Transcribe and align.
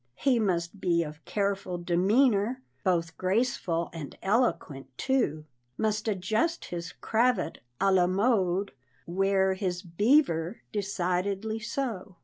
He 0.15 0.39
must 0.39 0.81
be 0.81 1.03
of 1.03 1.23
careful 1.25 1.77
demeanor, 1.77 2.63
Both 2.83 3.17
graceful 3.17 3.91
and 3.93 4.17
eloquent 4.23 4.87
too, 4.97 5.45
Must 5.77 6.07
adjust 6.07 6.65
his 6.65 6.91
cravat 6.91 7.59
"a 7.79 7.91
la 7.91 8.07
mode," 8.07 8.71
Wear 9.05 9.53
his 9.53 9.83
beaver, 9.83 10.63
decidedly, 10.71 11.59
so. 11.59 12.15